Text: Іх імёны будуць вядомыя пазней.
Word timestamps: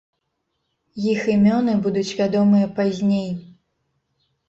Іх 1.11 1.19
імёны 1.35 1.77
будуць 1.85 2.07
вядомыя 2.23 2.73
пазней. 2.83 3.33